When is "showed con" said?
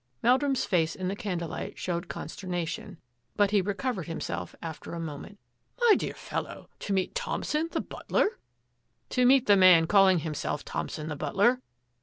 1.77-2.25